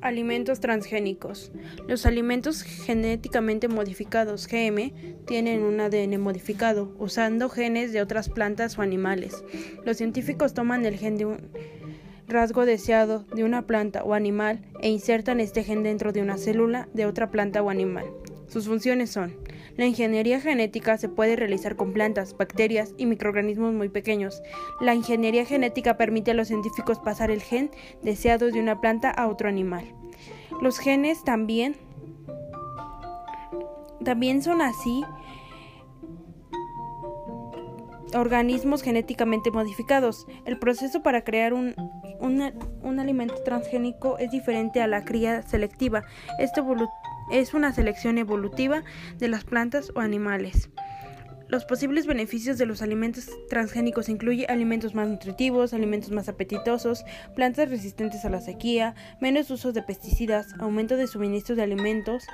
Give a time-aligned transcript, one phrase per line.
[0.00, 1.52] Alimentos transgénicos.
[1.86, 4.92] Los alimentos genéticamente modificados, GM,
[5.26, 9.44] tienen un ADN modificado, usando genes de otras plantas o animales.
[9.84, 11.50] Los científicos toman el gen de un
[12.26, 16.88] rasgo deseado de una planta o animal e insertan este gen dentro de una célula
[16.94, 18.06] de otra planta o animal.
[18.48, 19.36] Sus funciones son
[19.76, 24.42] la ingeniería genética se puede realizar con plantas, bacterias y microorganismos muy pequeños.
[24.80, 27.70] La ingeniería genética permite a los científicos pasar el gen
[28.02, 29.84] deseado de una planta a otro animal.
[30.60, 31.76] Los genes también
[34.04, 35.04] también son así
[38.14, 40.26] organismos genéticamente modificados.
[40.44, 41.74] El proceso para crear un,
[42.20, 46.02] un, alimento transgénico es diferente a la cría selectiva.
[46.38, 46.64] Esto
[47.30, 48.82] es una selección evolutiva
[49.18, 50.70] de las plantas o animales.
[51.50, 57.68] Los posibles beneficios de los alimentos transgénicos incluyen alimentos más nutritivos, alimentos más apetitosos, plantas
[57.70, 62.24] resistentes a la sequía, menos uso de pesticidas, aumento de suministro de alimentos,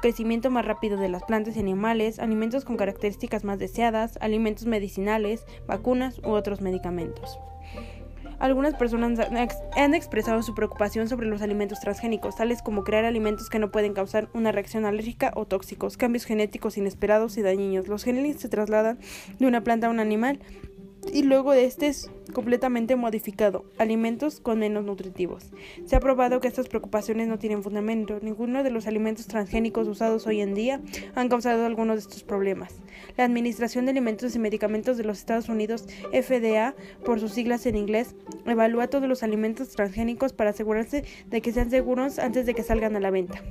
[0.00, 5.44] crecimiento más rápido de las plantas y animales, alimentos con características más deseadas, alimentos medicinales,
[5.66, 7.40] vacunas u otros medicamentos.
[8.38, 9.18] Algunas personas
[9.76, 13.92] han expresado su preocupación sobre los alimentos transgénicos, tales como crear alimentos que no pueden
[13.92, 17.88] causar una reacción alérgica o tóxicos, cambios genéticos inesperados y dañinos.
[17.88, 18.98] Los genes se trasladan
[19.38, 20.40] de una planta a un animal
[21.12, 25.50] y luego de este es completamente modificado, alimentos con menos nutritivos.
[25.84, 28.18] Se ha probado que estas preocupaciones no tienen fundamento.
[28.22, 30.80] Ninguno de los alimentos transgénicos usados hoy en día
[31.14, 32.74] han causado alguno de estos problemas.
[33.16, 37.76] La Administración de Alimentos y Medicamentos de los Estados Unidos, FDA, por sus siglas en
[37.76, 38.14] inglés,
[38.46, 42.96] evalúa todos los alimentos transgénicos para asegurarse de que sean seguros antes de que salgan
[42.96, 43.42] a la venta.